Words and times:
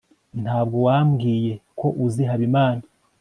ntabwo 0.43 0.77
wambwiye 0.87 1.53
ko 1.79 1.87
uzi 2.05 2.23
habimana 2.29 2.83